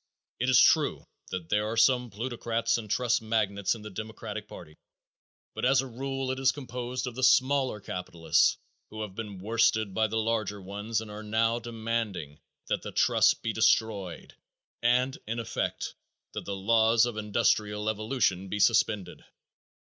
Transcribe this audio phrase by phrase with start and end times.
[0.39, 4.79] It is true that there are some plutocrats and trust magnates in the Democratic party,
[5.53, 8.57] but as a rule it is composed of the smaller capitalists
[8.89, 13.35] who have been worsted by the larger ones and are now demanding that the trusts
[13.35, 14.33] be destroyed
[14.81, 15.93] and, in effect,
[16.31, 19.23] that the laws of industrial evolution be suspended.